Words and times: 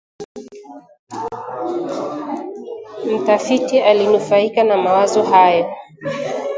Mtafiti 3.11 3.79
alinufaika 3.81 4.63
na 4.63 4.77
mawazo 4.77 5.23
hayo 5.23 5.73